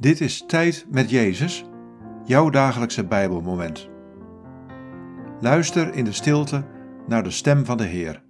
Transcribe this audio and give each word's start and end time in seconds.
Dit 0.00 0.20
is 0.20 0.44
Tijd 0.46 0.86
met 0.90 1.10
Jezus, 1.10 1.64
jouw 2.24 2.50
dagelijkse 2.50 3.04
Bijbelmoment. 3.04 3.88
Luister 5.40 5.94
in 5.94 6.04
de 6.04 6.12
stilte 6.12 6.66
naar 7.06 7.22
de 7.22 7.30
stem 7.30 7.64
van 7.64 7.76
de 7.76 7.84
Heer. 7.84 8.22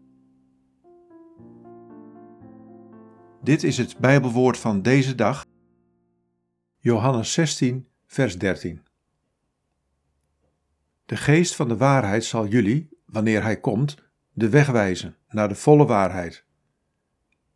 Dit 3.43 3.63
is 3.63 3.79
het 3.79 3.99
Bijbelwoord 3.99 4.59
van 4.59 4.83
deze 4.83 5.15
dag, 5.15 5.47
Johannes 6.79 7.33
16, 7.33 7.89
vers 8.07 8.39
13. 8.39 8.83
De 11.07 11.17
geest 11.17 11.55
van 11.55 11.69
de 11.69 11.77
waarheid 11.77 12.25
zal 12.25 12.47
jullie, 12.47 12.89
wanneer 13.07 13.43
hij 13.43 13.61
komt, 13.61 13.97
de 14.33 14.49
weg 14.49 14.67
wijzen 14.67 15.17
naar 15.29 15.49
de 15.49 15.55
volle 15.55 15.87
waarheid. 15.87 16.45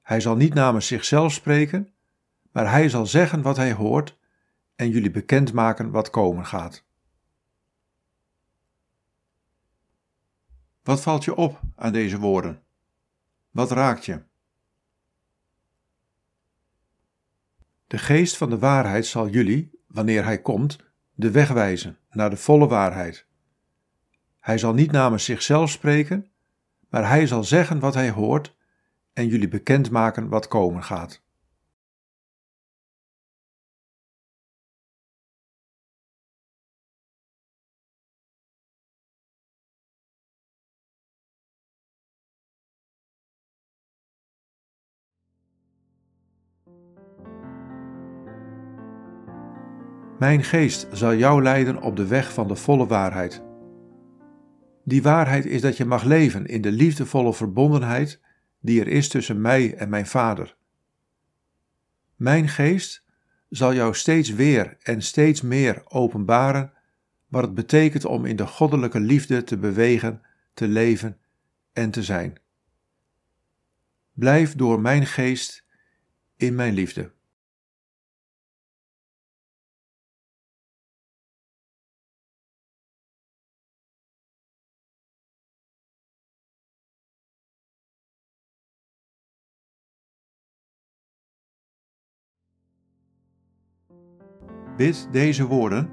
Hij 0.02 0.20
zal 0.20 0.36
niet 0.36 0.54
namens 0.54 0.86
zichzelf 0.86 1.32
spreken, 1.32 1.92
maar 2.52 2.70
hij 2.70 2.88
zal 2.88 3.06
zeggen 3.06 3.42
wat 3.42 3.56
hij 3.56 3.72
hoort 3.72 4.18
en 4.76 4.90
jullie 4.90 5.10
bekendmaken 5.10 5.90
wat 5.90 6.10
komen 6.10 6.46
gaat. 6.46 6.84
Wat 10.82 11.02
valt 11.02 11.24
je 11.24 11.34
op 11.34 11.60
aan 11.76 11.92
deze 11.92 12.18
woorden? 12.18 12.62
Wat 13.50 13.70
raakt 13.70 14.04
je? 14.04 14.22
De 17.86 17.98
geest 17.98 18.36
van 18.36 18.50
de 18.50 18.58
waarheid 18.58 19.06
zal 19.06 19.28
jullie, 19.28 19.70
wanneer 19.86 20.24
hij 20.24 20.42
komt, 20.42 20.78
de 21.14 21.30
weg 21.30 21.48
wijzen 21.48 21.98
naar 22.10 22.30
de 22.30 22.36
volle 22.36 22.66
waarheid. 22.66 23.26
Hij 24.40 24.58
zal 24.58 24.74
niet 24.74 24.90
namens 24.90 25.24
zichzelf 25.24 25.70
spreken, 25.70 26.30
maar 26.88 27.08
hij 27.08 27.26
zal 27.26 27.44
zeggen 27.44 27.78
wat 27.78 27.94
hij 27.94 28.10
hoort 28.10 28.56
en 29.12 29.26
jullie 29.26 29.48
bekendmaken 29.48 30.28
wat 30.28 30.48
komen 30.48 30.82
gaat. 30.82 31.21
Mijn 50.22 50.44
geest 50.44 50.86
zal 50.92 51.14
jou 51.14 51.42
leiden 51.42 51.80
op 51.80 51.96
de 51.96 52.06
weg 52.06 52.32
van 52.32 52.48
de 52.48 52.56
volle 52.56 52.86
waarheid. 52.86 53.42
Die 54.84 55.02
waarheid 55.02 55.44
is 55.46 55.60
dat 55.60 55.76
je 55.76 55.84
mag 55.84 56.04
leven 56.04 56.46
in 56.46 56.60
de 56.60 56.72
liefdevolle 56.72 57.34
verbondenheid 57.34 58.20
die 58.60 58.80
er 58.80 58.88
is 58.88 59.08
tussen 59.08 59.40
mij 59.40 59.74
en 59.74 59.88
mijn 59.88 60.06
Vader. 60.06 60.56
Mijn 62.16 62.48
geest 62.48 63.04
zal 63.48 63.74
jou 63.74 63.94
steeds 63.94 64.30
weer 64.30 64.76
en 64.82 65.02
steeds 65.02 65.40
meer 65.40 65.82
openbaren 65.84 66.72
wat 67.28 67.42
het 67.42 67.54
betekent 67.54 68.04
om 68.04 68.24
in 68.24 68.36
de 68.36 68.46
goddelijke 68.46 69.00
liefde 69.00 69.44
te 69.44 69.58
bewegen, 69.58 70.22
te 70.54 70.68
leven 70.68 71.18
en 71.72 71.90
te 71.90 72.02
zijn. 72.02 72.40
Blijf 74.12 74.54
door 74.54 74.80
mijn 74.80 75.06
geest 75.06 75.64
in 76.36 76.54
mijn 76.54 76.74
liefde. 76.74 77.12
Bid 94.76 95.08
deze 95.10 95.46
woorden 95.46 95.90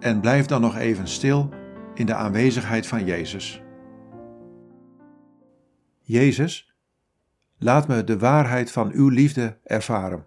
en 0.00 0.20
blijf 0.20 0.46
dan 0.46 0.60
nog 0.60 0.76
even 0.76 1.08
stil 1.08 1.48
in 1.94 2.06
de 2.06 2.14
aanwezigheid 2.14 2.86
van 2.86 3.04
Jezus. 3.04 3.62
Jezus, 6.00 6.74
laat 7.58 7.88
me 7.88 8.04
de 8.04 8.18
waarheid 8.18 8.72
van 8.72 8.90
uw 8.92 9.08
liefde 9.08 9.58
ervaren. 9.64 10.26